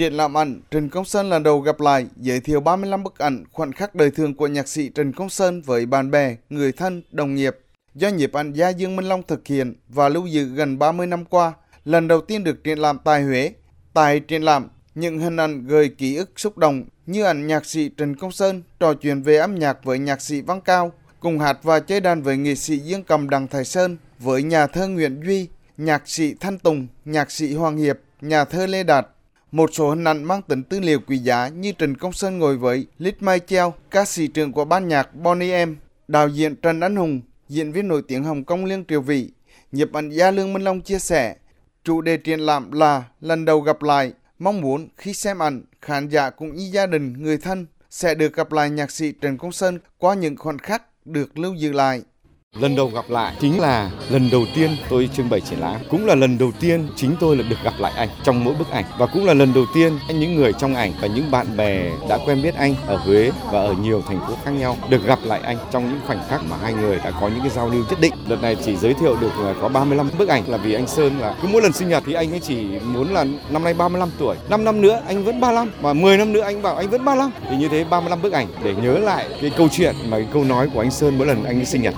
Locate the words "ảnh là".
70.28-70.56